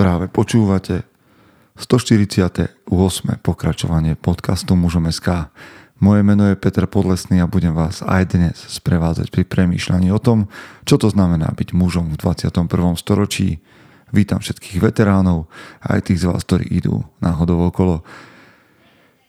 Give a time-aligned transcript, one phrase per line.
[0.00, 1.04] Práve počúvate
[1.76, 2.88] 148.
[3.44, 5.52] pokračovanie podcastu Mužom SK.
[6.00, 10.48] Moje meno je Peter Podlesný a budem vás aj dnes sprevázať pri premýšľaní o tom,
[10.88, 12.48] čo to znamená byť mužom v 21.
[12.96, 13.60] storočí.
[14.08, 15.52] Vítam všetkých veteránov,
[15.84, 18.00] aj tých z vás, ktorí idú náhodou okolo.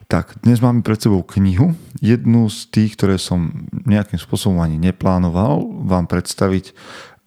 [0.07, 5.67] Tak, dnes máme pred sebou knihu, jednu z tých, ktoré som nejakým spôsobom ani neplánoval
[5.83, 6.71] vám predstaviť,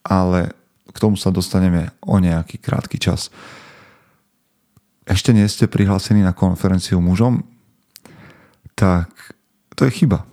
[0.00, 0.63] ale
[0.94, 3.34] k tomu sa dostaneme o nejaký krátky čas
[5.04, 7.44] ešte nie ste prihlásení na konferenciu mužom,
[8.72, 9.12] tak
[9.76, 10.24] to je chyba.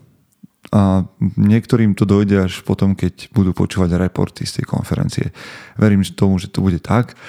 [0.72, 1.03] A
[1.36, 5.36] niektorým to dojde až potom, keď budú počúvať reporty z tej konferencie.
[5.76, 7.20] Verím tomu, že to bude tak,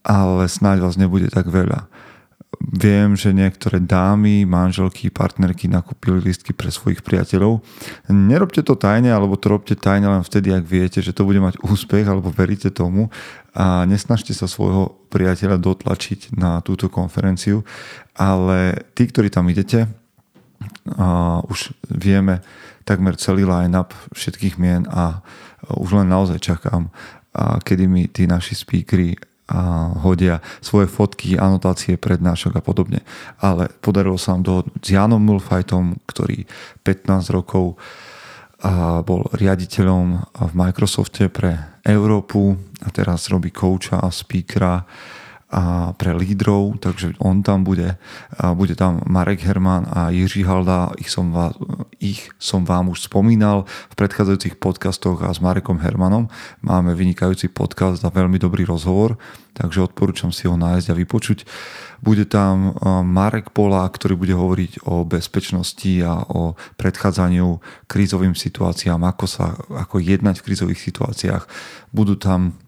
[0.00, 1.92] ale snáď vás nebude tak veľa.
[2.60, 7.64] Viem, že niektoré dámy, manželky, partnerky nakúpili listky pre svojich priateľov.
[8.10, 11.58] Nerobte to tajne, alebo to robte tajne len vtedy, ak viete, že to bude mať
[11.64, 13.10] úspech, alebo veríte tomu
[13.54, 17.62] a nesnažte sa svojho priateľa dotlačiť na túto konferenciu,
[18.18, 19.86] ale tí, ktorí tam idete,
[20.98, 22.40] a už vieme
[22.84, 25.24] takmer celý line-up všetkých mien a
[25.70, 26.92] už len naozaj čakám,
[27.34, 33.04] a kedy mi tí naši speakery a hodia svoje fotky, anotácie, prednášok a podobne.
[33.44, 36.48] Ale podarilo sa nám dohodnúť s Janom Mulfajtom, ktorý
[36.80, 37.76] 15 rokov
[39.04, 44.80] bol riaditeľom v Microsofte pre Európu a teraz robí kouča a speakera
[45.94, 47.94] pre lídrov, takže on tam bude.
[48.58, 51.54] Bude tam Marek Herman a Jiří Halda, ich som, vás,
[52.02, 56.26] ich som vám už spomínal v predchádzajúcich podcastoch a s Marekom Hermanom.
[56.66, 59.14] Máme vynikajúci podcast a veľmi dobrý rozhovor,
[59.54, 61.38] takže odporúčam si ho nájsť a vypočuť.
[62.02, 62.74] Bude tam
[63.06, 70.02] Marek Pola, ktorý bude hovoriť o bezpečnosti a o predchádzaniu krízovým situáciám, ako, sa, ako
[70.02, 71.46] jednať v krízových situáciách.
[71.94, 72.58] Budú tam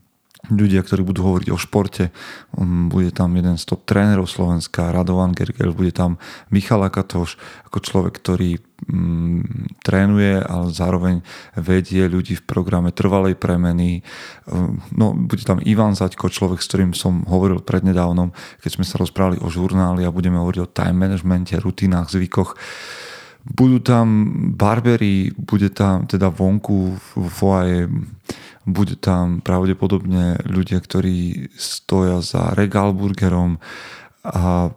[0.51, 2.15] ľudia, ktorí budú hovoriť o športe.
[2.55, 6.19] Um, bude tam jeden z top trénerov Slovenska, Radovan Gergel, bude tam
[6.51, 9.43] Michal Akatoš ako človek, ktorý um,
[9.83, 11.27] trénuje, ale zároveň
[11.59, 14.07] vedie ľudí v programe trvalej premeny.
[14.47, 18.31] Um, no, bude tam Ivan Zaďko, človek, s ktorým som hovoril prednedávnom,
[18.63, 22.55] keď sme sa rozprávali o žurnáli a budeme hovoriť o time managemente, rutinách, zvykoch.
[23.47, 24.27] Budú tam
[24.59, 27.87] barbery, bude tam teda vonku v foaje
[28.67, 33.63] bude tam pravdepodobne ľudia, ktorí stoja za regálburgerom
[34.27, 34.75] a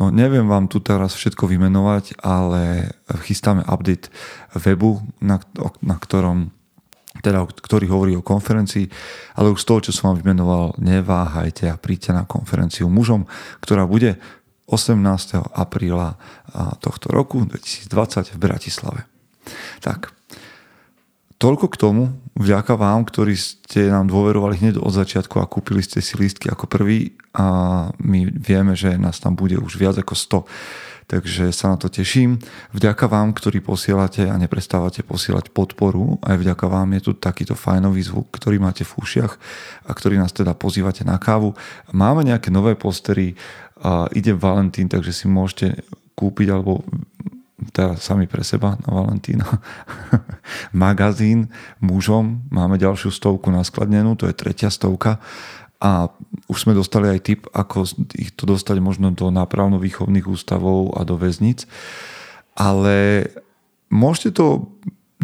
[0.00, 2.96] no neviem vám tu teraz všetko vymenovať, ale
[3.28, 4.08] chystáme update
[4.56, 5.36] webu, na,
[5.84, 6.48] na ktorom
[7.20, 8.88] teda, ktorý hovorí o konferencii,
[9.36, 13.28] ale už z toho, čo som vám vymenoval, neváhajte a príďte na konferenciu mužom,
[13.60, 14.16] ktorá bude
[14.70, 15.04] 18.
[15.52, 16.16] apríla
[16.80, 19.00] tohto roku 2020 v Bratislave.
[19.82, 20.14] Tak,
[21.40, 22.02] Toľko k tomu,
[22.36, 26.68] vďaka vám, ktorí ste nám dôverovali hneď od začiatku a kúpili ste si lístky ako
[26.68, 31.08] prvý a my vieme, že nás tam bude už viac ako 100.
[31.10, 32.38] Takže sa na to teším.
[32.76, 38.04] Vďaka vám, ktorí posielate a neprestávate posielať podporu, aj vďaka vám je tu takýto fajnový
[38.04, 39.32] zvuk, ktorý máte v ušiach
[39.88, 41.56] a ktorý nás teda pozývate na kávu.
[41.90, 43.32] Máme nejaké nové postery,
[44.12, 46.84] ide Valentín, takže si môžete kúpiť alebo
[47.72, 49.46] teraz sami pre seba na Valentína
[50.72, 51.52] magazín
[51.84, 52.48] mužom.
[52.48, 55.20] Máme ďalšiu stovku naskladnenú, to je tretia stovka
[55.80, 56.12] a
[56.52, 61.16] už sme dostali aj tip, ako ich to dostať možno do nápravno-výchovných ústavov a do
[61.16, 61.64] väznic.
[62.52, 63.28] Ale
[63.88, 64.68] môžete to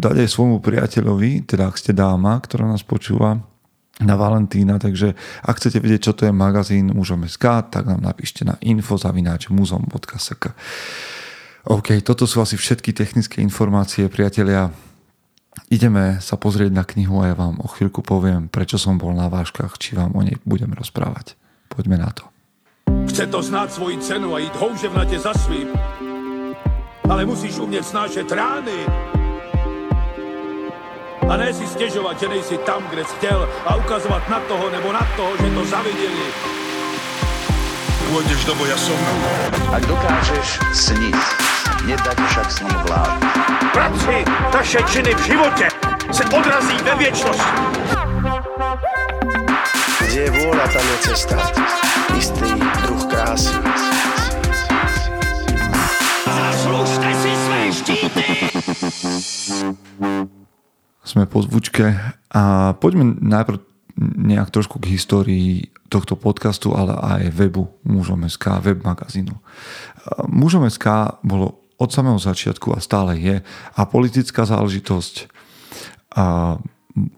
[0.01, 3.37] dať aj svojmu priateľovi, teda ak ste dáma, ktorá nás počúva,
[3.97, 8.53] na Valentína, takže ak chcete vedieť, čo to je magazín mužom.sk, tak nám napíšte na
[8.61, 10.43] info.muzom.sk.
[11.67, 14.71] OK, toto sú asi všetky technické informácie, priatelia.
[15.67, 19.27] Ideme sa pozrieť na knihu a ja vám o chvíľku poviem, prečo som bol na
[19.27, 21.35] váškach, či vám o nej budem rozprávať.
[21.67, 22.23] Poďme na to.
[23.11, 25.67] Chce to znát svoji cenu a jít houževnatě za svým.
[27.09, 28.79] Ale musíš umět snášet rány.
[31.27, 34.93] A ne si stěžovat, že nejsi tam, kde jsi chtěl a ukazovat na toho nebo
[34.93, 36.27] na toho, že to zaviděli.
[38.07, 38.95] Pôjdeš do boja som.
[39.75, 41.19] Ak dokážeš sniť,
[41.85, 43.19] nedať však s ním vlád.
[43.75, 44.15] Práci,
[44.51, 45.67] taše činy v živote
[46.11, 47.51] se odrazí ve věčnosti.
[50.07, 51.37] Kde je vôľa, tam je cesta.
[52.15, 52.49] Istý
[52.87, 53.53] druh krásy.
[56.25, 58.23] Zaslužte si své štíty!
[61.03, 61.95] Sme po zvučke
[62.31, 69.33] a poďme najprv nejak trošku k histórii tohto podcastu, ale aj webu Mužom.sk, web magazínu.
[70.29, 73.35] Mužom.sk bolo od samého začiatku a stále je
[73.73, 75.29] a politická záležitosť
[76.17, 76.57] a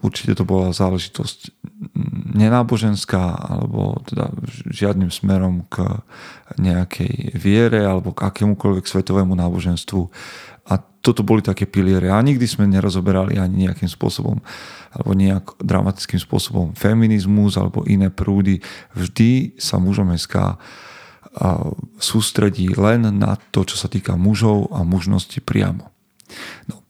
[0.04, 1.59] určite to bola záležitosť
[2.36, 4.28] nenáboženská alebo teda
[4.68, 6.04] žiadnym smerom k
[6.60, 10.02] nejakej viere alebo k akémukoľvek svetovému náboženstvu.
[10.68, 12.12] A toto boli také piliere.
[12.12, 14.44] A nikdy sme nerozoberali ani nejakým spôsobom
[14.92, 18.60] alebo nejak dramatickým spôsobom feminizmus alebo iné prúdy.
[18.92, 20.60] Vždy sa mužom SK
[22.02, 25.88] sústredí len na to, čo sa týka mužov a mužnosti priamo.
[26.66, 26.82] No.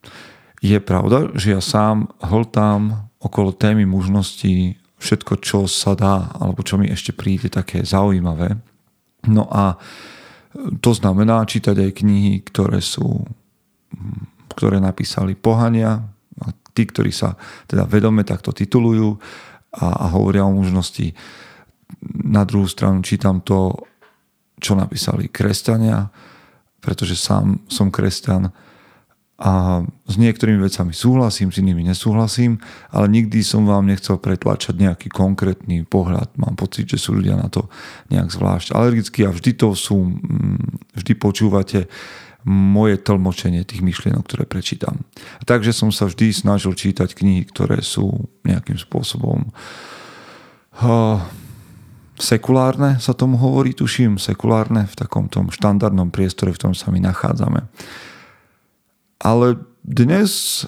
[0.64, 6.76] Je pravda, že ja sám hltám okolo témy mužnosti všetko, čo sa dá, alebo čo
[6.76, 8.61] mi ešte príde také zaujímavé.
[9.26, 9.81] No a
[10.85, 13.25] to znamená čítať aj knihy, ktoré sú
[14.50, 16.05] ktoré napísali pohania,
[16.41, 17.37] a tí, ktorí sa
[17.69, 19.17] teda vedome takto titulujú
[19.81, 21.12] a, a hovoria o mužnosti.
[22.29, 23.76] Na druhú stranu čítam to,
[24.61, 26.08] čo napísali kresťania,
[26.81, 28.52] pretože sám som kresťan
[29.40, 32.60] a s niektorými vecami súhlasím, s inými nesúhlasím,
[32.92, 36.37] ale nikdy som vám nechcel pretlačať nejaký konkrétny pohľad.
[36.37, 37.72] Mám pocit, že sú ľudia na to
[38.12, 41.88] nejak zvlášť alergickí a vždy to sú, mm, vždy počúvate
[42.44, 45.08] moje tlmočenie tých myšlienok, ktoré prečítam.
[45.48, 49.52] Takže som sa vždy snažil čítať knihy, ktoré sú nejakým spôsobom
[50.84, 51.20] uh,
[52.20, 57.00] sekulárne, sa tomu hovorí, tuším, sekulárne v takom tom štandardnom priestore, v ktorom sa my
[57.00, 57.64] nachádzame.
[59.20, 60.64] Ale dnes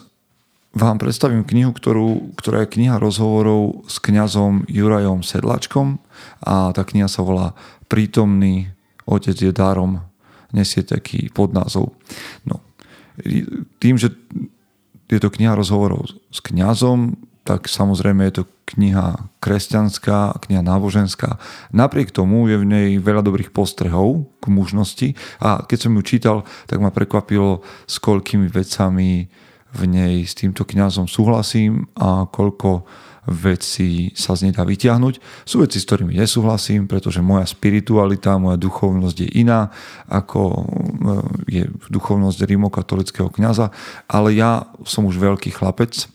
[0.76, 5.96] vám predstavím knihu, ktorú, ktorá je kniha rozhovorov s kňazom Jurajom Sedlačkom
[6.44, 7.56] a tá kniha sa volá
[7.88, 8.72] Prítomný
[9.04, 10.00] otec je darom,
[10.52, 11.92] nesie taký podnázov.
[12.48, 12.60] No,
[13.80, 14.12] tým, že
[15.08, 21.42] je to kniha rozhovorov s kňazom, tak samozrejme je to kniha kresťanská, kniha náboženská.
[21.74, 25.08] Napriek tomu je v nej veľa dobrých postrehov k mužnosti
[25.42, 26.36] a keď som ju čítal,
[26.70, 29.26] tak ma prekvapilo, s koľkými vecami
[29.72, 32.86] v nej s týmto kňazom súhlasím a koľko
[33.26, 35.46] veci sa z nej dá vyťahnuť.
[35.46, 39.70] Sú veci, s ktorými nesúhlasím, pretože moja spiritualita, moja duchovnosť je iná
[40.10, 40.62] ako e,
[41.46, 43.70] je duchovnosť rímokatolického kňaza,
[44.10, 46.10] ale ja som už veľký chlapec,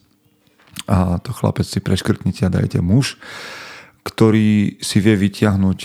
[0.88, 3.20] a to chlapec si preškrtnite a dajte muž,
[4.08, 5.80] ktorý si vie vyťahnuť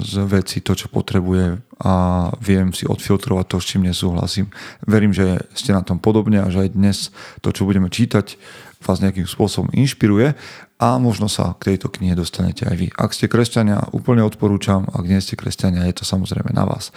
[0.00, 1.94] z veci to, čo potrebuje a
[2.40, 4.48] viem si odfiltrovať to, s čím nesúhlasím.
[4.88, 7.12] Verím, že ste na tom podobne a že aj dnes
[7.44, 8.40] to, čo budeme čítať,
[8.80, 10.32] vás nejakým spôsobom inšpiruje
[10.80, 12.88] a možno sa k tejto knihe dostanete aj vy.
[12.96, 16.96] Ak ste kresťania, úplne odporúčam, ak nie ste kresťania, je to samozrejme na vás.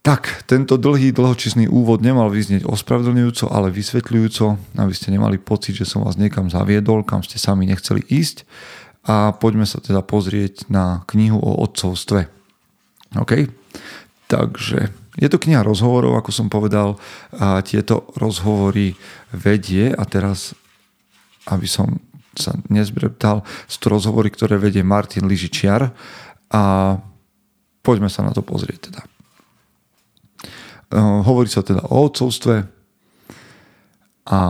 [0.00, 5.84] Tak, tento dlhý, dlhočísny úvod nemal vyznieť ospravedlňujúco, ale vysvetľujúco, aby ste nemali pocit, že
[5.84, 8.48] som vás niekam zaviedol, kam ste sami nechceli ísť.
[9.04, 12.32] A poďme sa teda pozrieť na knihu o odcovstve.
[13.20, 13.52] OK?
[14.32, 14.88] Takže
[15.20, 16.96] je to kniha rozhovorov, ako som povedal.
[17.36, 18.96] A tieto rozhovory
[19.36, 20.56] vedie, a teraz,
[21.44, 22.00] aby som
[22.32, 25.92] sa nezbreptal, sú to rozhovory, ktoré vedie Martin Ližičiar.
[26.56, 26.62] A
[27.84, 29.04] poďme sa na to pozrieť teda.
[30.90, 32.66] Hovorí sa teda o otcovstve
[34.26, 34.40] a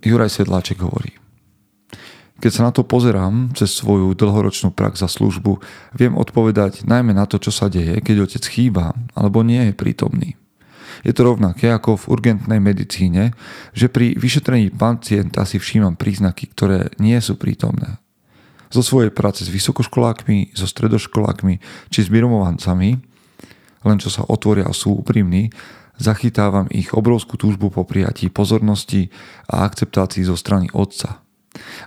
[0.00, 1.12] Juraj Sedláček hovorí.
[2.40, 5.60] Keď sa na to pozerám cez svoju dlhoročnú prax za službu,
[5.92, 10.40] viem odpovedať najmä na to, čo sa deje, keď otec chýba alebo nie je prítomný.
[11.04, 13.36] Je to rovnaké ako v urgentnej medicíne,
[13.76, 18.00] že pri vyšetrení pacienta si všímam príznaky, ktoré nie sú prítomné.
[18.72, 21.60] Zo svojej práce s vysokoškolákmi, so stredoškolákmi
[21.92, 23.09] či s birmovancami
[23.84, 25.52] len čo sa otvoria a sú úprimní,
[26.00, 29.12] zachytávam ich obrovskú túžbu po prijatí pozornosti
[29.48, 31.20] a akceptácii zo strany otca.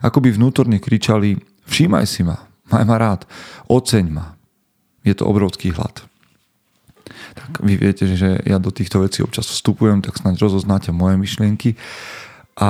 [0.06, 2.38] Ako by vnútorne kričali, všímaj si ma,
[2.70, 3.26] maj ma rád,
[3.72, 4.38] oceň ma.
[5.04, 6.06] Je to obrovský hlad.
[7.34, 11.76] Tak vy viete, že ja do týchto vecí občas vstupujem, tak snáď rozoznáte moje myšlienky.
[12.56, 12.70] A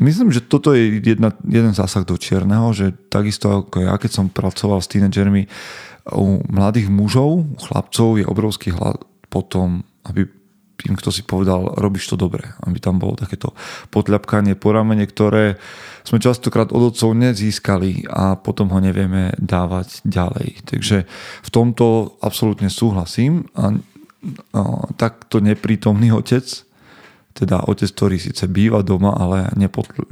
[0.00, 4.26] myslím, že toto je jedna, jeden zásah do čierneho, že takisto ako ja, keď som
[4.32, 5.46] pracoval s tínedžermi,
[6.12, 10.26] u mladých mužov, u chlapcov je obrovský hlad potom, aby
[10.88, 12.56] im kto si povedal, robíš to dobre.
[12.64, 13.52] Aby tam bolo takéto
[13.92, 15.60] podľapkanie po ramene, ktoré
[16.06, 20.64] sme častokrát od otcov nezískali a potom ho nevieme dávať ďalej.
[20.64, 21.04] Takže
[21.44, 23.44] v tomto absolútne súhlasím.
[23.52, 23.76] A,
[24.56, 24.60] a
[24.96, 26.44] takto neprítomný otec,
[27.36, 29.52] teda otec, ktorý síce býva doma, ale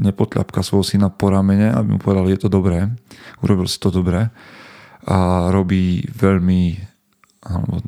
[0.01, 2.89] nepotľapka svojho syna po ramene, aby mu povedal, je to dobré,
[3.41, 4.31] urobil si to dobré,
[5.07, 6.63] a robí veľmi
[7.47, 7.81] alebo,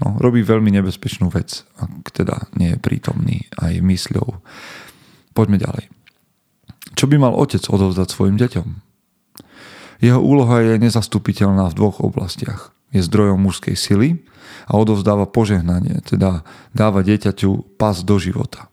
[0.00, 4.40] no, robí veľmi nebezpečnú vec, ak teda nie je prítomný aj mysľou.
[5.36, 5.90] Poďme ďalej.
[6.94, 8.68] Čo by mal otec odovzdať svojim deťom?
[10.02, 12.74] Jeho úloha je nezastupiteľná v dvoch oblastiach.
[12.94, 14.22] Je zdrojom mužskej sily
[14.70, 18.70] a odovzdáva požehnanie, teda dáva dieťaťu pas do života.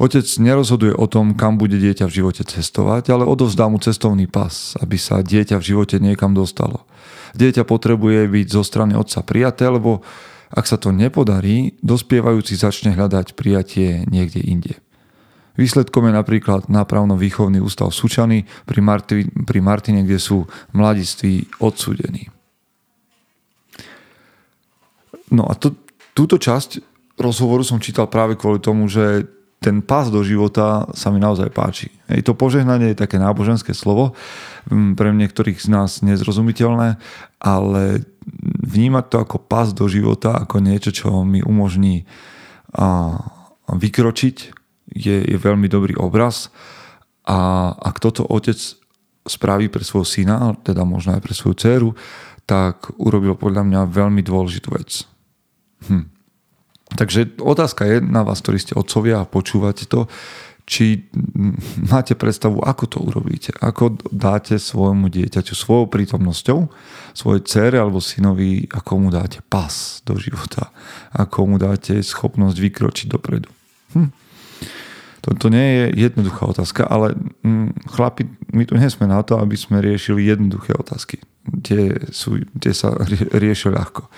[0.00, 4.72] Otec nerozhoduje o tom, kam bude dieťa v živote cestovať, ale odovzdá mu cestovný pas,
[4.80, 6.88] aby sa dieťa v živote niekam dostalo.
[7.36, 10.00] Dieťa potrebuje byť zo strany otca prijaté, lebo
[10.48, 14.80] ak sa to nepodarí, dospievajúci začne hľadať prijatie niekde inde.
[15.60, 22.32] Výsledkom je napríklad nápravno-výchovný ústav Sučany pri, Marti, pri Martine, kde sú mladiství odsudení.
[25.28, 25.76] No a to,
[26.16, 26.80] túto časť
[27.20, 29.28] rozhovoru som čítal práve kvôli tomu, že
[29.60, 31.92] ten pás do života sa mi naozaj páči.
[32.08, 34.16] Ej, to požehnanie je také náboženské slovo,
[34.96, 36.96] pre niektorých z nás nezrozumiteľné,
[37.44, 37.82] ale
[38.64, 42.08] vnímať to ako pás do života, ako niečo, čo mi umožní
[42.72, 43.20] a,
[43.68, 44.36] vykročiť,
[44.96, 46.48] je, je veľmi dobrý obraz.
[47.28, 48.56] A ak toto otec
[49.28, 51.90] spraví pre svojho syna, teda možno aj pre svoju dceru,
[52.48, 55.04] tak urobil podľa mňa veľmi dôležitú vec.
[55.84, 56.19] Hm.
[56.94, 60.10] Takže otázka je na vás, ktorí ste otcovia a počúvate to,
[60.70, 61.10] či
[61.90, 63.50] máte predstavu, ako to urobíte.
[63.58, 66.70] Ako dáte svojmu dieťaťu svojou prítomnosťou,
[67.10, 70.70] svojej dcere alebo synovi, ako mu dáte pas do života.
[71.10, 73.50] Ako mu dáte schopnosť vykročiť dopredu.
[73.98, 74.14] Hm.
[75.20, 77.12] To nie je jednoduchá otázka, ale
[77.44, 78.24] hm, chlapi,
[78.56, 81.20] my tu nie sme na to, aby sme riešili jednoduché otázky.
[81.66, 82.94] Tie, sú, tie sa
[83.34, 84.08] riešia ľahko.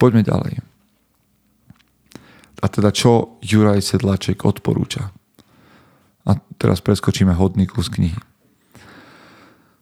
[0.00, 0.64] Poďme ďalej.
[2.60, 5.08] A teda čo Juraj Sedlaček odporúča?
[6.28, 8.16] A teraz preskočíme hodný kus knihy.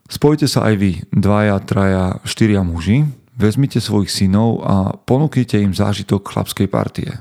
[0.08, 3.04] Spojte sa aj vy, dvaja, traja, štyria muži,
[3.37, 7.12] vezmite svojich synov a ponúkite im zážitok chlapskej partie.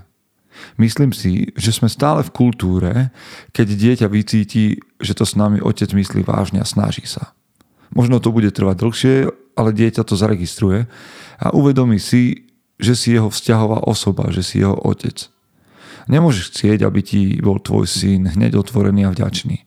[0.81, 3.13] Myslím si, že sme stále v kultúre,
[3.53, 7.37] keď dieťa vycíti, že to s nami otec myslí vážne a snaží sa.
[7.93, 9.15] Možno to bude trvať dlhšie,
[9.53, 10.89] ale dieťa to zaregistruje
[11.37, 15.29] a uvedomí si, že si jeho vzťahová osoba, že si jeho otec.
[16.07, 19.63] Nemôžeš chcieť, aby ti bol tvoj syn hneď otvorený a vďačný.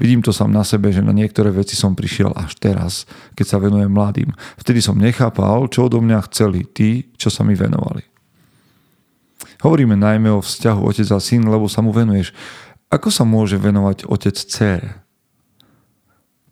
[0.00, 3.04] Vidím to sám na sebe, že na niektoré veci som prišiel až teraz,
[3.36, 4.32] keď sa venujem mladým.
[4.56, 8.02] Vtedy som nechápal, čo odo mňa chceli tí, čo sa mi venovali.
[9.62, 12.34] Hovoríme najmä o vzťahu otec a syn, lebo sa mu venuješ.
[12.90, 15.01] Ako sa môže venovať otec cére?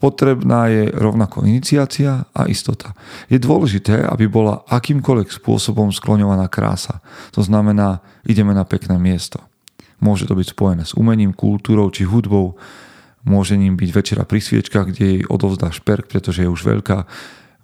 [0.00, 2.96] Potrebná je rovnako iniciácia a istota.
[3.28, 7.04] Je dôležité, aby bola akýmkoľvek spôsobom skloňovaná krása.
[7.36, 9.44] To znamená, ideme na pekné miesto.
[10.00, 12.56] Môže to byť spojené s umením, kultúrou či hudbou.
[13.28, 17.04] Môže ním byť večera pri sviečkach, kde jej odovzdá šperk, pretože je už veľká.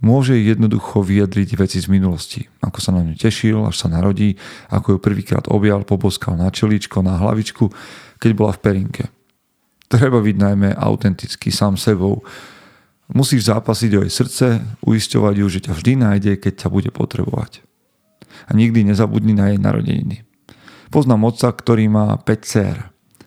[0.04, 2.44] Môže jednoducho vyjadriť veci z minulosti.
[2.60, 4.36] Ako sa na ňu tešil, až sa narodí,
[4.68, 7.72] ako ju prvýkrát objal, poboskal na čeličko, na hlavičku,
[8.20, 9.15] keď bola v perinke
[9.86, 12.22] treba byť najmä autentický sám sebou.
[13.06, 14.46] Musíš zápasiť o jej srdce,
[14.82, 17.62] uisťovať ju, že ťa vždy nájde, keď ťa bude potrebovať.
[18.46, 20.26] A nikdy nezabudni na jej narodeniny.
[20.90, 22.76] Poznám otca, ktorý má 5 dcer.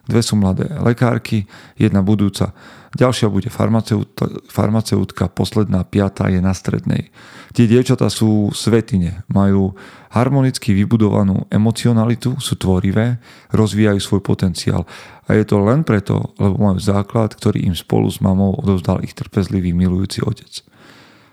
[0.09, 1.45] Dve sú mladé lekárky,
[1.77, 2.51] jedna budúca.
[2.89, 7.13] Ďalšia bude farmaceutka, farmaceutka, posledná piata je na strednej.
[7.53, 9.77] Tie dievčatá sú svetine, majú
[10.09, 13.21] harmonicky vybudovanú emocionalitu, sú tvorivé,
[13.53, 14.89] rozvíjajú svoj potenciál.
[15.29, 19.13] A je to len preto, lebo majú základ, ktorý im spolu s mamou odovzdal ich
[19.13, 20.65] trpezlivý milujúci otec.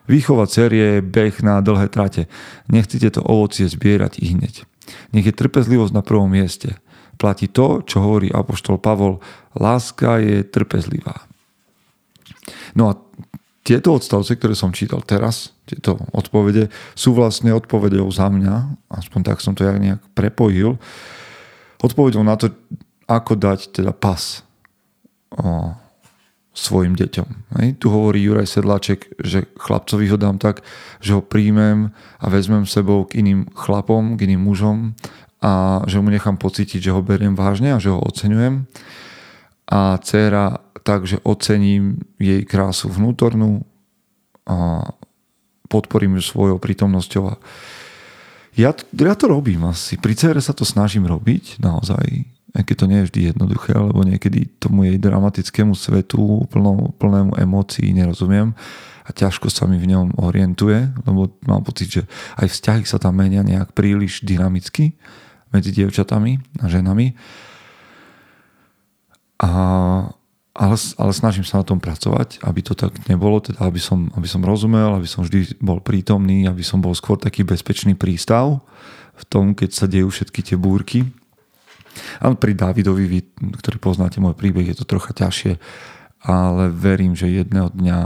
[0.06, 2.30] Výchova cer je beh na dlhé trate.
[2.70, 4.62] Nechcete to ovocie zbierať i hneď.
[5.10, 6.78] Nech je trpezlivosť na prvom mieste.
[7.18, 9.18] Platí to, čo hovorí apoštol Pavol,
[9.56, 11.25] láska je trpezlivá.
[12.78, 12.92] No a
[13.66, 19.42] tieto odstavce, ktoré som čítal teraz, tieto odpovede, sú vlastne odpovedou za mňa, aspoň tak
[19.42, 20.78] som to ja nejak prepojil,
[21.82, 22.54] odpovedou na to,
[23.10, 24.46] ako dať teda pas
[25.34, 25.74] o,
[26.54, 27.28] svojim deťom.
[27.58, 27.68] Hej.
[27.82, 30.62] Tu hovorí Juraj Sedláček, že chlapcovi ho dám tak,
[31.02, 31.90] že ho príjmem
[32.22, 34.94] a vezmem sebou k iným chlapom, k iným mužom
[35.42, 38.64] a že mu nechám pocítiť, že ho beriem vážne a že ho oceňujem.
[39.66, 43.66] A dcera takže ocením jej krásu vnútornú
[44.46, 44.86] a
[45.66, 47.34] podporím ju svojou prítomnosťou.
[48.54, 49.98] Ja, ja to robím asi.
[49.98, 52.06] Pri cére sa to snažím robiť naozaj,
[52.54, 57.34] aj keď to nie je vždy jednoduché, alebo niekedy tomu jej dramatickému svetu, plno, plnému
[57.34, 58.54] emócií nerozumiem
[59.06, 62.02] a ťažko sa mi v ňom orientuje, lebo mám pocit, že
[62.38, 64.94] aj vzťahy sa tam menia nejak príliš dynamicky
[65.50, 67.14] medzi dievčatami a ženami.
[69.42, 69.50] A
[70.56, 74.24] ale, ale snažím sa na tom pracovať, aby to tak nebolo, teda aby som, aby
[74.24, 78.64] som rozumel, aby som vždy bol prítomný, aby som bol skôr taký bezpečný prístav
[79.16, 81.04] v tom, keď sa dejú všetky tie búrky.
[82.24, 83.20] A pri Davidovi, vy,
[83.60, 85.60] ktorý poznáte môj príbeh, je to trocha ťažšie,
[86.24, 88.00] ale verím, že jedného dňa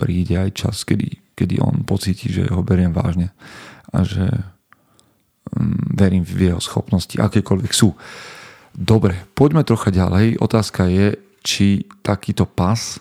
[0.00, 3.36] príde aj čas, kedy, kedy on pocíti, že ho beriem vážne
[3.92, 4.24] a že
[5.92, 7.92] verím v jeho schopnosti, akékoľvek sú.
[8.74, 10.42] Dobre, poďme trocha ďalej.
[10.42, 11.14] Otázka je,
[11.46, 12.98] či takýto pas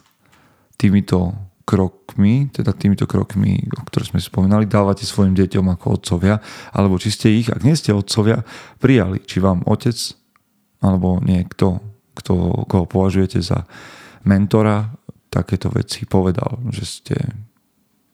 [0.78, 1.34] týmito
[1.66, 6.38] krokmi, teda týmito krokmi, o ktoré sme spomínali, dávate svojim deťom ako otcovia,
[6.76, 8.46] alebo či ste ich, ak nie ste otcovia,
[8.78, 9.24] prijali.
[9.26, 9.98] Či vám otec
[10.84, 11.80] alebo niekto,
[12.14, 13.66] kto, koho považujete za
[14.28, 14.94] mentora,
[15.34, 17.18] takéto veci povedal, že ste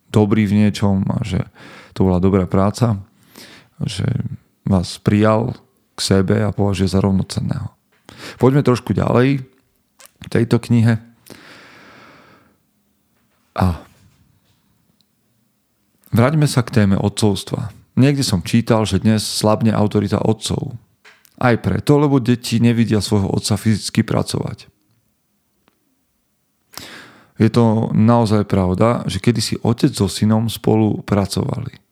[0.08, 1.44] dobrí v niečom a že
[1.92, 3.02] to bola dobrá práca,
[3.84, 4.08] že
[4.64, 5.58] vás prijal
[6.00, 7.76] k sebe a považuje za rovnocenného.
[8.40, 9.44] Poďme trošku ďalej
[10.24, 11.04] v tejto knihe.
[13.60, 13.84] A
[16.16, 17.76] vráťme sa k téme odcovstva.
[18.00, 20.80] Niekde som čítal, že dnes slabne autorita otcov.
[21.36, 24.72] Aj preto, lebo deti nevidia svojho otca fyzicky pracovať.
[27.40, 31.89] Je to naozaj pravda, že kedysi otec so synom spolu pracovali.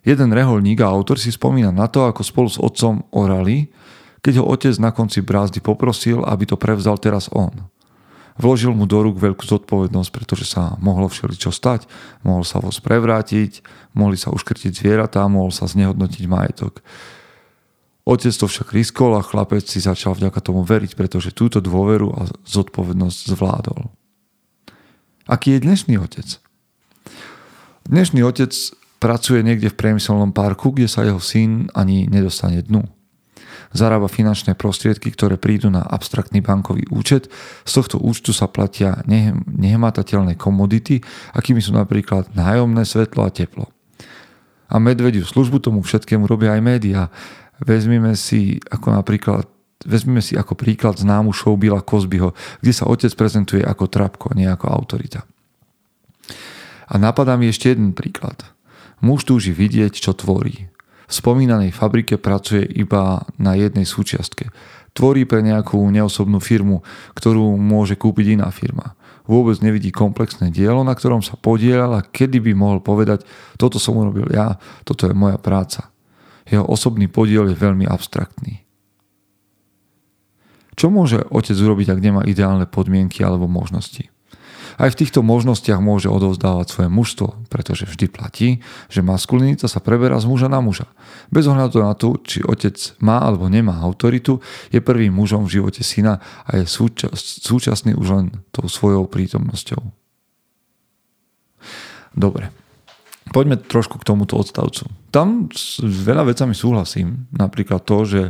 [0.00, 3.68] Jeden reholník a autor si spomína na to, ako spolu s otcom orali,
[4.24, 7.52] keď ho otec na konci brázdy poprosil, aby to prevzal teraz on.
[8.40, 11.84] Vložil mu do rúk veľkú zodpovednosť, pretože sa mohlo všeličo stať,
[12.24, 13.60] mohol sa voz prevrátiť,
[13.92, 16.80] mohli sa uškrtiť zvieratá, mohol sa znehodnotiť majetok.
[18.08, 22.32] Otec to však riskol a chlapec si začal vďaka tomu veriť, pretože túto dôveru a
[22.48, 23.92] zodpovednosť zvládol.
[25.28, 26.40] Aký je dnešný otec?
[27.84, 28.50] Dnešný otec
[29.00, 32.84] pracuje niekde v priemyselnom parku, kde sa jeho syn ani nedostane dnu.
[33.70, 37.30] Zarába finančné prostriedky, ktoré prídu na abstraktný bankový účet.
[37.62, 39.00] Z tohto účtu sa platia
[39.46, 41.00] nehmatateľné komodity,
[41.32, 43.70] akými sú napríklad nájomné svetlo a teplo.
[44.70, 47.02] A medvediu službu tomu všetkému robia aj médiá.
[47.62, 49.46] Vezmime si ako napríklad
[49.80, 54.44] vezmeme si ako príklad známu show Billa Cosbyho, kde sa otec prezentuje ako trapko, nie
[54.44, 55.24] ako autorita.
[56.90, 58.44] A napadá mi ešte jeden príklad.
[59.00, 60.68] Muž túži vidieť, čo tvorí.
[61.10, 64.52] V spomínanej fabrike pracuje iba na jednej súčiastke.
[64.94, 66.86] Tvorí pre nejakú neosobnú firmu,
[67.18, 68.94] ktorú môže kúpiť iná firma.
[69.26, 73.26] Vôbec nevidí komplexné dielo, na ktorom sa podielal a kedy by mohol povedať,
[73.58, 75.90] toto som urobil ja, toto je moja práca.
[76.46, 78.66] Jeho osobný podiel je veľmi abstraktný.
[80.74, 84.10] Čo môže otec urobiť, ak nemá ideálne podmienky alebo možnosti?
[84.80, 88.48] Aj v týchto možnostiach môže odovzdávať svoje mužstvo, pretože vždy platí,
[88.88, 90.88] že maskulinita sa preberá z muža na muža.
[91.28, 94.40] Bez ohľadu na to, či otec má alebo nemá autoritu,
[94.72, 96.64] je prvým mužom v živote syna a je
[97.44, 99.84] súčasný už len tou svojou prítomnosťou.
[102.16, 102.48] Dobre,
[103.36, 104.88] poďme trošku k tomuto odstavcu.
[105.12, 107.28] Tam s veľa vecami súhlasím.
[107.36, 108.22] Napríklad to, že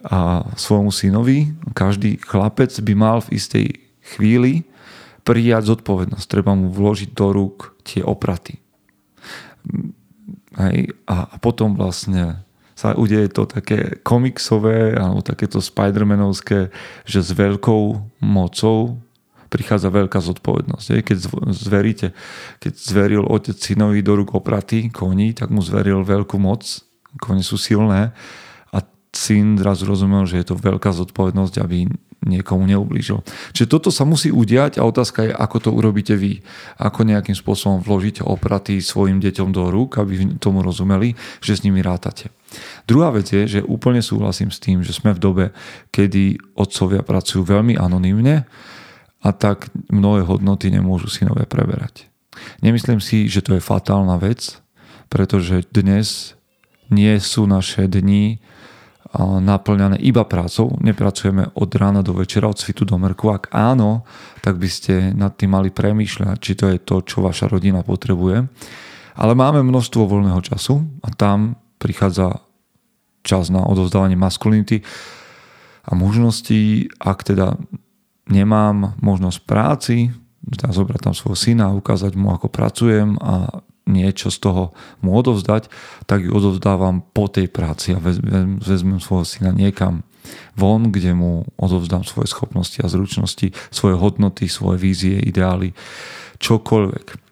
[0.00, 1.52] a svojmu synovi.
[1.76, 3.66] Každý chlapec by mal v istej
[4.16, 4.64] chvíli
[5.22, 6.26] prijať zodpovednosť.
[6.26, 8.58] Treba mu vložiť do rúk tie opraty.
[10.56, 10.94] Hej.
[11.06, 12.42] A potom vlastne
[12.74, 16.72] sa udeje to také komiksové alebo takéto Spidermanovské,
[17.04, 17.84] že s veľkou
[18.24, 18.96] mocou
[19.50, 20.86] prichádza veľká zodpovednosť.
[20.96, 21.02] Hej.
[21.04, 21.18] Keď
[21.52, 22.08] zveríte,
[22.62, 26.64] keď zveril otec synovi do rúk opraty koní, tak mu zveril veľkú moc.
[27.18, 28.14] Kone sú silné
[29.10, 33.24] syn zrazu rozumel, že je to veľká zodpovednosť, aby niekomu neublížil.
[33.56, 36.44] Čiže toto sa musí udiať a otázka je, ako to urobíte vy.
[36.76, 41.80] Ako nejakým spôsobom vložíte opraty svojim deťom do rúk, aby tomu rozumeli, že s nimi
[41.80, 42.28] rátate.
[42.84, 45.44] Druhá vec je, že úplne súhlasím s tým, že sme v dobe,
[45.94, 48.44] kedy otcovia pracujú veľmi anonymne
[49.20, 52.10] a tak mnohé hodnoty nemôžu synové preberať.
[52.60, 54.60] Nemyslím si, že to je fatálna vec,
[55.12, 56.36] pretože dnes
[56.90, 58.42] nie sú naše dni
[59.18, 63.26] naplňané iba prácou, nepracujeme od rána do večera, od svitu do mrku.
[63.34, 64.06] Ak áno,
[64.38, 68.46] tak by ste nad tým mali premýšľať, či to je to, čo vaša rodina potrebuje.
[69.18, 72.38] Ale máme množstvo voľného času a tam prichádza
[73.26, 74.86] čas na odovzdávanie maskulinity
[75.84, 77.58] a možností, ak teda
[78.30, 84.38] nemám možnosť práci, teda zobrať tam svojho syna ukázať mu, ako pracujem a niečo z
[84.38, 84.62] toho
[85.02, 85.68] mu odovzdať,
[86.06, 90.06] tak ju odovzdávam po tej práci a vezmem, vezmem svojho syna niekam
[90.54, 95.74] von, kde mu odovzdám svoje schopnosti a zručnosti, svoje hodnoty, svoje vízie, ideály,
[96.38, 97.30] čokoľvek.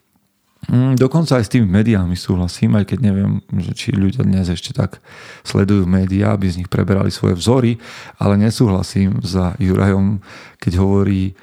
[0.68, 4.74] Mm, dokonca aj s tými médiami súhlasím, aj keď neviem, že či ľudia dnes ešte
[4.74, 5.00] tak
[5.46, 7.72] sledujú médiá, aby z nich preberali svoje vzory,
[8.20, 10.20] ale nesúhlasím za Jurajom,
[10.60, 11.38] keď hovorí,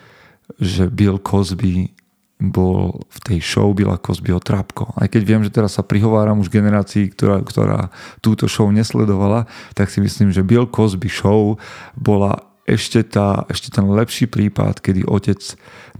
[0.61, 1.94] že Bill Cosby
[2.35, 4.91] bol v tej show Bila Cosbyho Trápko.
[4.99, 7.79] Aj keď viem, že teraz sa prihováram už generácii, ktorá, ktorá
[8.19, 11.55] túto show nesledovala, tak si myslím, že Bill Cosby show
[11.95, 15.39] bola ešte, tá, ešte ten lepší prípad, kedy otec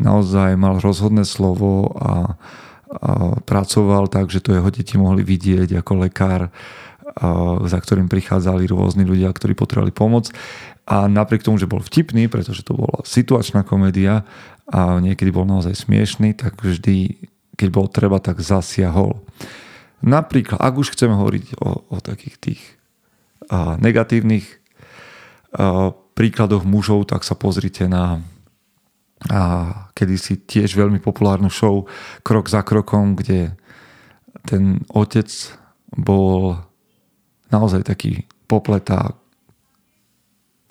[0.02, 2.14] naozaj mal rozhodné slovo a, a
[3.46, 6.52] pracoval tak, že to jeho deti mohli vidieť ako lekár
[7.66, 10.36] za ktorým prichádzali rôzni ľudia, ktorí potrebovali pomoc.
[10.86, 14.22] A napriek tomu, že bol vtipný, pretože to bola situačná komédia
[14.70, 17.26] a niekedy bol naozaj smiešný, tak vždy,
[17.58, 19.18] keď bol treba, tak zasiahol.
[20.06, 22.62] Napríklad, ak už chceme hovoriť o, o takých tých
[23.50, 24.46] a, negatívnych
[25.58, 28.22] a, príkladoch mužov, tak sa pozrite na
[29.26, 29.42] a
[29.96, 31.88] kedysi tiež veľmi populárnu show
[32.22, 33.56] Krok za krokom, kde
[34.46, 35.32] ten otec
[35.96, 36.60] bol
[37.50, 39.18] naozaj taký popletá.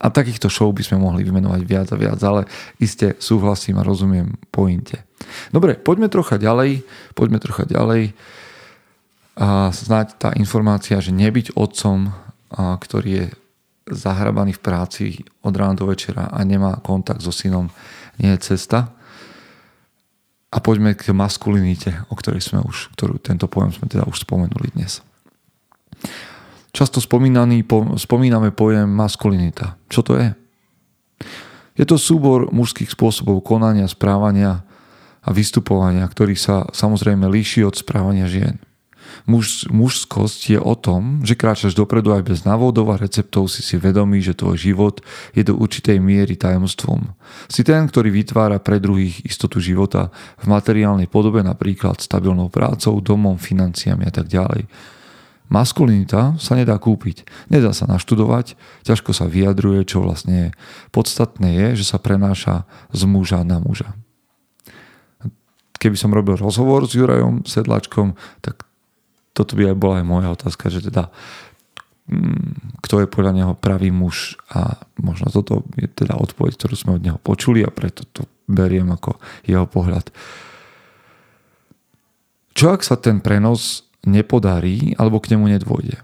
[0.04, 2.44] A takýchto show by sme mohli vymenovať viac a viac, ale
[2.76, 5.00] iste súhlasím a rozumiem pointe.
[5.48, 6.84] Dobre, poďme trocha ďalej,
[7.16, 8.12] poďme trocha ďalej
[9.40, 12.12] a snáď tá informácia, že nebyť otcom,
[12.52, 13.26] ktorý je
[13.88, 15.04] zahrabaný v práci
[15.40, 17.72] od rána do večera a nemá kontakt so synom,
[18.20, 18.92] nie je cesta.
[20.54, 24.70] A poďme k maskulinite, o ktorej sme už, ktorú tento pojem sme teda už spomenuli
[24.76, 25.02] dnes.
[26.74, 29.78] Často spomínaný, po, spomíname pojem maskulinita.
[29.86, 30.34] Čo to je?
[31.78, 34.66] Je to súbor mužských spôsobov konania, správania
[35.22, 38.58] a vystupovania, ktorý sa samozrejme líši od správania žien.
[39.30, 43.78] Muž, mužskosť je o tom, že kráčaš dopredu aj bez návodov a receptov si si
[43.78, 44.98] vedomý, že tvoj život
[45.30, 47.14] je do určitej miery tajomstvom.
[47.46, 50.10] Si ten, ktorý vytvára pre druhých istotu života
[50.42, 54.66] v materiálnej podobe, napríklad stabilnou prácou, domom, financiami a tak ďalej.
[55.52, 58.56] Maskulinita sa nedá kúpiť, nedá sa naštudovať,
[58.88, 60.48] ťažko sa vyjadruje, čo vlastne je.
[60.88, 62.64] Podstatné je, že sa prenáša
[62.96, 63.92] z muža na muža.
[65.76, 68.64] Keby som robil rozhovor s Jurajom Sedlačkom, tak
[69.36, 71.12] toto by aj bola aj moja otázka, že teda
[72.08, 76.96] mm, kto je podľa neho pravý muž a možno toto je teda odpoveď, ktorú sme
[76.96, 80.08] od neho počuli a preto to beriem ako jeho pohľad.
[82.54, 86.00] Čo ak sa ten prenos nepodarí alebo k nemu nedôjde?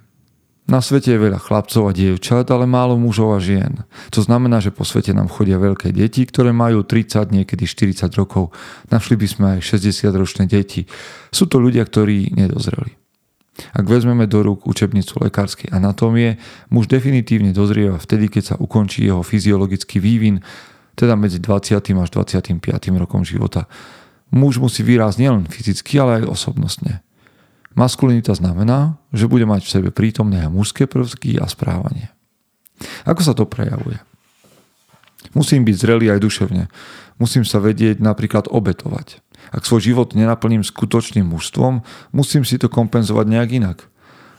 [0.70, 3.82] Na svete je veľa chlapcov a dievčat, ale málo mužov a žien.
[4.14, 8.54] To znamená, že po svete nám chodia veľké deti, ktoré majú 30, niekedy 40 rokov.
[8.86, 10.86] Našli by sme aj 60-ročné deti.
[11.34, 12.94] Sú to ľudia, ktorí nedozreli.
[13.74, 16.38] Ak vezmeme do rúk učebnicu lekárskej anatómie,
[16.70, 20.38] muž definitívne dozrieva vtedy, keď sa ukončí jeho fyziologický vývin,
[20.94, 21.82] teda medzi 20.
[21.82, 22.62] až 25.
[22.94, 23.66] rokom života.
[24.30, 27.02] Muž musí výraz nielen fyzicky, ale aj osobnostne.
[27.78, 32.10] Maskulinita znamená, že bude mať v sebe prítomné mužské prvky a správanie.
[33.06, 34.02] Ako sa to prejavuje?
[35.36, 36.64] Musím byť zrelý aj duševne.
[37.20, 39.20] Musím sa vedieť napríklad obetovať.
[39.52, 43.78] Ak svoj život nenaplním skutočným mužstvom, musím si to kompenzovať nejak inak.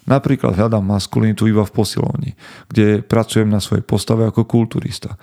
[0.09, 2.31] Napríklad hľadám maskulinitu iba v posilovni,
[2.73, 5.15] kde pracujem na svojej postave ako kulturista.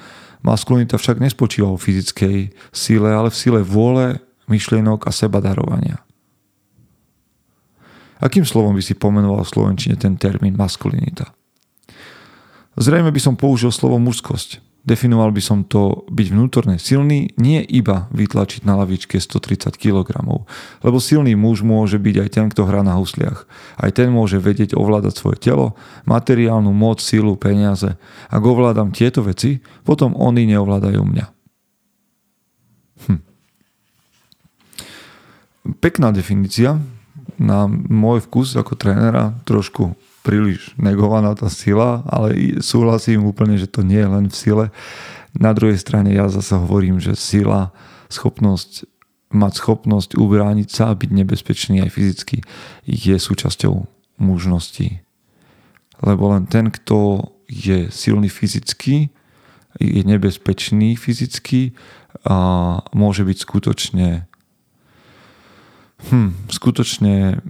[0.46, 2.36] Maskulinita však nespočíva v fyzickej
[2.70, 5.98] sile, ale v sile vôle, myšlienok a seba darovania.
[8.18, 11.30] Akým slovom by si pomenoval v Slovenčine ten termín maskulinita?
[12.78, 14.62] Zrejme by som použil slovo mužskosť.
[14.86, 20.08] Definoval by som to byť vnútorne silný, nie iba vytlačiť na lavičke 130 kg.
[20.80, 23.44] Lebo silný muž môže byť aj ten, kto hrá na husliach.
[23.76, 25.76] Aj ten môže vedieť ovládať svoje telo,
[26.08, 28.00] materiálnu moc, silu, peniaze.
[28.32, 31.26] Ak ovládam tieto veci, potom oni neovládajú mňa.
[33.12, 33.20] Hm.
[35.84, 36.80] Pekná definícia,
[37.38, 39.94] na môj vkus ako trénera trošku
[40.26, 44.64] príliš negovaná tá sila, ale súhlasím úplne, že to nie je len v sile.
[45.32, 47.72] Na druhej strane ja zase hovorím, že sila,
[48.12, 48.84] schopnosť
[49.28, 52.40] mať schopnosť ubrániť sa a byť nebezpečný aj fyzicky
[52.88, 53.74] je súčasťou
[54.24, 55.04] mužnosti.
[56.00, 59.12] Lebo len ten, kto je silný fyzicky,
[59.76, 61.76] je nebezpečný fyzicky
[62.24, 62.36] a
[62.96, 64.08] môže byť skutočne
[66.06, 67.42] hm, skutočne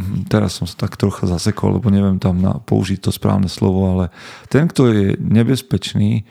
[0.00, 3.90] Mhm, teraz som sa tak trocha zasekol, lebo neviem tam na, použiť to správne slovo,
[3.90, 4.04] ale
[4.46, 6.22] ten, kto je nebezpečný,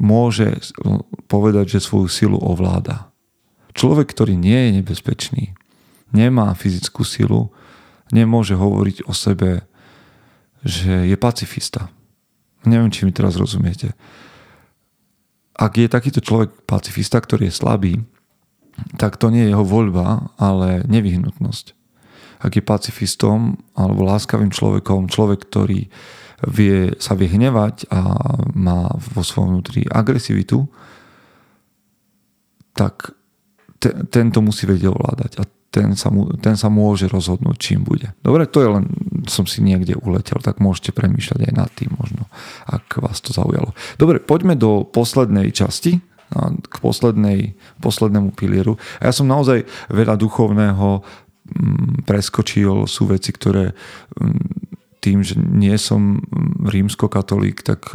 [0.00, 0.56] môže
[1.28, 3.12] povedať, že svoju silu ovláda.
[3.76, 5.52] Človek, ktorý nie je nebezpečný,
[6.16, 7.52] nemá fyzickú silu,
[8.08, 9.68] nemôže hovoriť o sebe,
[10.64, 11.92] že je pacifista.
[12.64, 13.92] Neviem, či mi teraz rozumiete.
[15.52, 17.94] Ak je takýto človek pacifista, ktorý je slabý,
[19.00, 21.76] tak to nie je jeho voľba, ale nevyhnutnosť
[22.40, 25.88] ak je pacifistom alebo láskavým človekom, človek, ktorý
[26.52, 28.00] vie, sa vie hnevať a
[28.52, 30.68] má vo svojom vnútri agresivitu,
[32.76, 33.16] tak
[33.80, 38.12] te, tento musí vedieť ovládať a ten sa, mu, ten sa môže rozhodnúť, čím bude.
[38.24, 38.84] Dobre, to je len,
[39.28, 42.28] som si niekde uletel, tak môžete premýšľať aj nad tým možno,
[42.68, 43.76] ak vás to zaujalo.
[44.00, 46.00] Dobre, poďme do poslednej časti,
[46.70, 48.74] k poslednej, poslednému pilieru.
[48.98, 53.72] A ja som naozaj veľa duchovného mm, preskočil, sú veci, ktoré
[54.18, 54.66] mm,
[55.06, 56.18] tým, že nie som
[56.66, 57.94] rímskokatolík, tak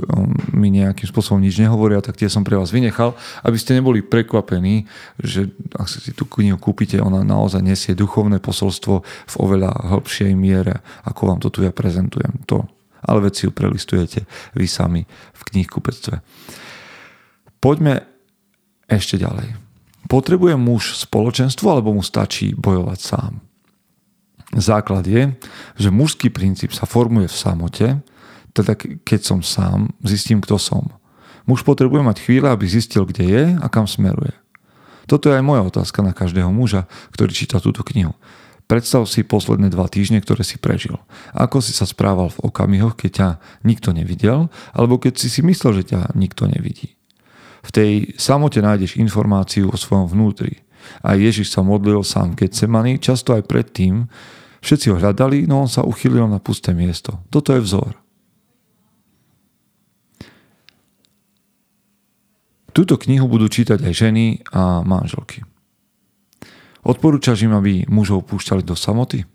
[0.55, 3.11] mi nejakým spôsobom nič nehovoria, tak tie som pre vás vynechal,
[3.43, 4.87] aby ste neboli prekvapení,
[5.19, 10.79] že ak si tú knihu kúpite, ona naozaj nesie duchovné posolstvo v oveľa hĺbšej miere,
[11.03, 12.31] ako vám to tu ja prezentujem.
[12.47, 12.63] To.
[13.03, 14.23] Ale veci ju prelistujete
[14.55, 15.03] vy sami
[15.35, 16.23] v knihkupectve.
[17.59, 18.10] Poďme
[18.91, 19.55] ešte ďalej.
[20.11, 23.39] Potrebuje muž spoločenstvo alebo mu stačí bojovať sám?
[24.51, 25.31] Základ je,
[25.79, 27.87] že mužský princíp sa formuje v samote,
[28.51, 28.75] teda
[29.07, 30.91] keď som sám, zistím, kto som.
[31.47, 34.35] Muž potrebuje mať chvíľu, aby zistil, kde je a kam smeruje.
[35.07, 38.11] Toto je aj moja otázka na každého muža, ktorý číta túto knihu.
[38.67, 40.95] Predstav si posledné dva týždne, ktoré si prežil.
[41.35, 43.29] Ako si sa správal v okamihoch, keď ťa
[43.67, 46.95] nikto nevidel, alebo keď si si myslel, že ťa nikto nevidí.
[47.61, 50.65] V tej samote nájdeš informáciu o svojom vnútri.
[51.05, 54.09] A Ježiš sa modlil sám Getsemani, často aj predtým,
[54.61, 57.17] Všetci ho hľadali, no on sa uchylil na pusté miesto.
[57.33, 57.97] Toto je vzor.
[62.71, 65.43] Túto knihu budú čítať aj ženy a manželky.
[66.85, 69.27] Odporúčaš im, aby mužov púšťali do samoty?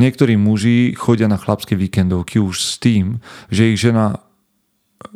[0.00, 4.23] Niektorí muži chodia na chlapské víkendovky už s tým, že ich žena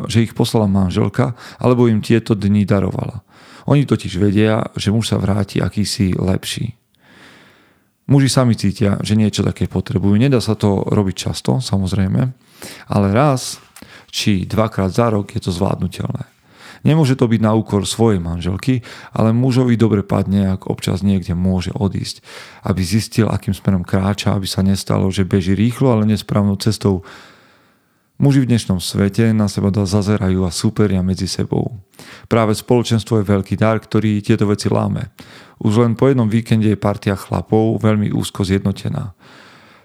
[0.07, 3.25] že ich poslala manželka, alebo im tieto dni darovala.
[3.69, 6.77] Oni totiž vedia, že muž sa vráti akýsi lepší.
[8.09, 10.17] Muži sami cítia, že niečo také potrebujú.
[10.17, 12.23] Nedá sa to robiť často, samozrejme,
[12.89, 13.61] ale raz
[14.09, 16.25] či dvakrát za rok je to zvládnutelné.
[16.87, 21.75] Nemôže to byť na úkor svojej manželky, ale mužovi dobre padne, ak občas niekde môže
[21.75, 22.23] odísť,
[22.65, 27.03] aby zistil, akým smerom kráča, aby sa nestalo, že beží rýchlo, ale nesprávnou cestou.
[28.19, 31.79] Muži v dnešnom svete na seba zazerajú a súperia medzi sebou.
[32.27, 35.15] Práve spoločenstvo je veľký dar, ktorý tieto veci láme.
[35.63, 39.15] Už len po jednom víkende je partia chlapov veľmi úzko zjednotená.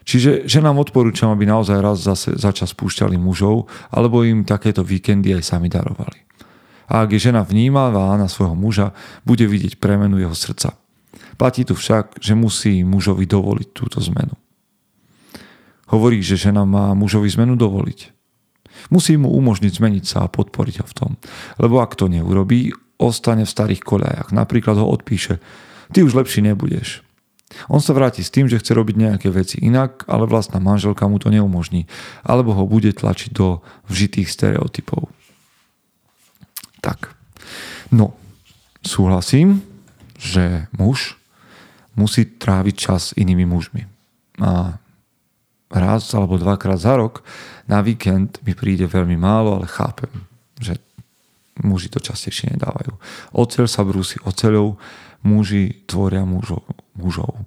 [0.02, 5.38] Čiže že nám odporúčam, aby naozaj raz zase začas spúšťali mužov, alebo im takéto víkendy
[5.38, 6.26] aj sami darovali.
[6.90, 10.74] A ak je žena vnímavá na svojho muža, bude vidieť premenu jeho srdca.
[11.38, 14.34] Platí tu však, že musí mužovi dovoliť túto zmenu.
[15.94, 18.13] Hovorí, že žena má mužovi zmenu dovoliť.
[18.90, 21.12] Musí mu umožniť zmeniť sa a podporiť ho v tom.
[21.58, 24.30] Lebo ak to neurobí, ostane v starých koľajach.
[24.32, 25.42] Napríklad ho odpíše,
[25.92, 27.04] ty už lepší nebudeš.
[27.70, 31.22] On sa vráti s tým, že chce robiť nejaké veci inak, ale vlastná manželka mu
[31.22, 31.86] to neumožní,
[32.26, 33.62] alebo ho bude tlačiť do
[33.94, 35.06] vžitých stereotypov.
[36.82, 37.14] Tak.
[37.94, 38.18] No,
[38.82, 39.62] súhlasím,
[40.18, 41.16] že muž
[41.94, 43.86] musí tráviť čas inými mužmi.
[44.42, 44.82] A
[45.74, 47.26] raz alebo dvakrát za rok
[47.66, 50.12] na víkend mi príde veľmi málo, ale chápem,
[50.62, 50.78] že
[51.62, 52.94] muži to častejšie nedávajú.
[53.34, 54.78] Oceľ sa brúsi oceľou,
[55.26, 56.66] muži tvoria mužov.
[56.98, 57.46] mužov.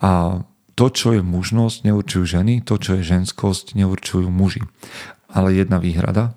[0.00, 0.42] A
[0.74, 4.64] to, čo je mužnosť, neurčujú ženy, to, čo je ženskosť, neurčujú muži.
[5.28, 6.32] Ale jedna výhrada.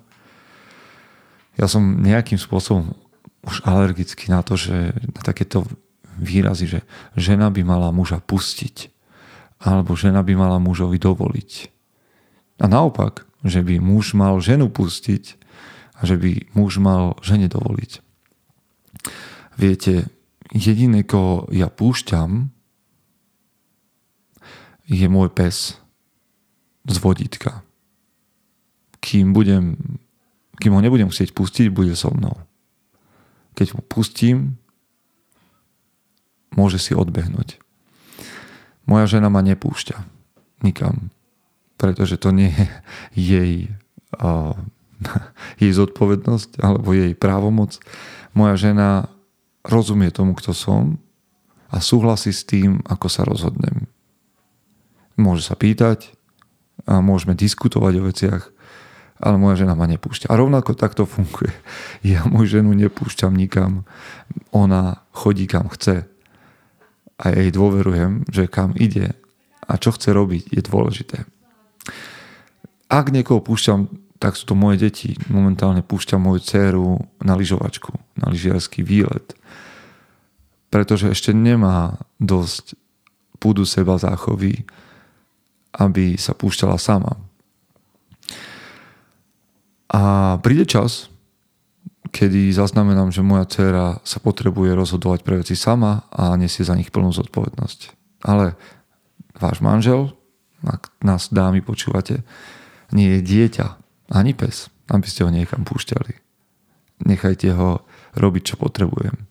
[1.56, 2.92] Ja som nejakým spôsobom
[3.46, 5.64] už alergický na to, že na takéto
[6.20, 6.80] výrazy, že
[7.18, 8.93] žena by mala muža pustiť
[9.64, 11.50] alebo žena by mala mužovi dovoliť.
[12.60, 15.40] A naopak, že by muž mal ženu pustiť
[15.96, 18.04] a že by muž mal žene dovoliť.
[19.56, 20.12] Viete,
[20.52, 22.52] jediné, koho ja púšťam,
[24.84, 25.80] je môj pes
[26.84, 27.64] z vodítka.
[29.00, 29.80] Kým, budem,
[30.60, 32.36] kým ho nebudem chcieť pustiť, bude so mnou.
[33.56, 34.60] Keď ho pustím,
[36.52, 37.63] môže si odbehnúť.
[38.84, 39.96] Moja žena ma nepúšťa
[40.64, 41.12] nikam,
[41.76, 42.66] pretože to nie je
[43.36, 43.52] jej
[44.20, 44.56] uh,
[45.62, 47.78] jej zodpovednosť alebo jej právomoc.
[48.32, 49.12] Moja žena
[49.64, 50.98] rozumie tomu, kto som
[51.70, 53.90] a súhlasí s tým, ako sa rozhodnem.
[55.14, 56.10] Môže sa pýtať
[56.84, 58.42] a môžeme diskutovať o veciach,
[59.22, 60.26] ale moja žena ma nepúšťa.
[60.28, 61.54] A rovnako takto funguje.
[62.04, 63.88] Ja moju ženu nepúšťam nikam.
[64.52, 66.04] Ona chodí kam chce.
[67.18, 69.14] A jej dôverujem, že kam ide
[69.64, 71.18] a čo chce robiť je dôležité.
[72.90, 75.12] Ak niekoho púšťam tak sú to moje deti.
[75.28, 79.36] Momentálne púšťam moju dceru na lyžovačku, na lyžiarský výlet.
[80.72, 82.72] Pretože ešte nemá dosť
[83.36, 84.64] púdu seba záchovy,
[85.76, 87.20] aby sa púšťala sama.
[89.92, 91.12] A príde čas,
[92.14, 96.94] kedy zaznamenám, že moja dcera sa potrebuje rozhodovať pre veci sama a nesie za nich
[96.94, 97.80] plnú zodpovednosť.
[98.22, 98.54] Ale
[99.34, 100.14] váš manžel,
[100.62, 102.22] ak nás dámy počúvate,
[102.94, 103.66] nie je dieťa,
[104.14, 106.14] ani pes, aby ste ho niekam púšťali.
[107.02, 107.82] Nechajte ho
[108.14, 109.26] robiť, čo potrebujem.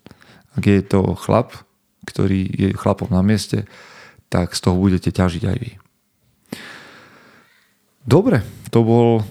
[0.59, 1.55] Ak je to chlap,
[2.03, 3.63] ktorý je chlapom na mieste,
[4.27, 5.71] tak z toho budete ťažiť aj vy.
[8.03, 9.23] Dobre, to, bol,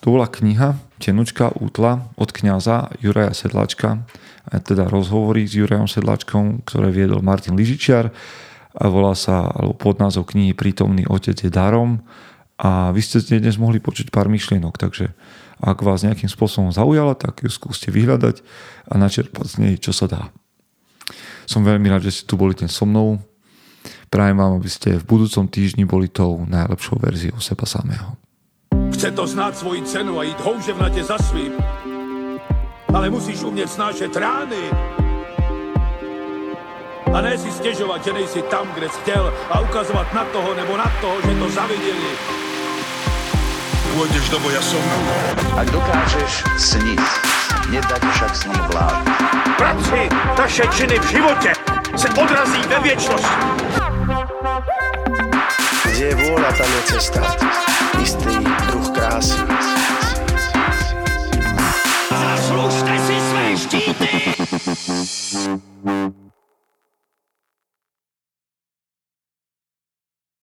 [0.00, 4.06] to bola kniha Tenučka útla od kňaza Juraja Sedlačka,
[4.44, 8.12] a teda rozhovory s Jurajom Sedlačkom, ktoré viedol Martin Ližičiar
[8.76, 12.04] a volá sa, alebo pod názov knihy Prítomný otec je darom
[12.60, 15.16] a vy ste dnes mohli počuť pár myšlienok, takže
[15.64, 18.44] ak vás nejakým spôsobom zaujala, tak ju skúste vyhľadať
[18.90, 20.22] a načerpať z nej, čo sa dá.
[21.48, 23.20] Som veľmi rád, že ste tu boli dnes so mnou.
[24.12, 28.23] Prajem vám, aby ste v budúcom týždni boli tou najlepšou verziou seba samého.
[28.94, 31.52] Chce to znát svoji cenu a jít houževnatě za svým.
[32.94, 34.70] Ale musíš umět snášet rány.
[37.14, 40.76] A ne si stěžovat, že nejsi tam, kde jsi chtěl a ukazovat na toho nebo
[40.76, 42.10] na toho, že to zaviděli.
[43.94, 44.82] Pôjdeš do boja som.
[45.54, 46.98] Ak dokážeš sniť,
[47.70, 49.06] nedať však snom vlád.
[49.54, 51.52] Práci, taše činy v životě
[51.94, 53.42] se odrazí ve věčnosti.
[55.94, 57.22] Kde je vôľa, tam je cesta.
[58.02, 58.43] Istý
[59.04, 59.38] krásy.
[62.10, 64.08] Zaslužte si své štíty!